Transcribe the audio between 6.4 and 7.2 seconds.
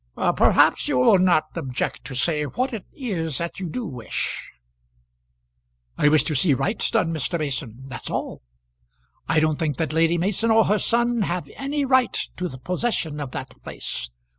right done,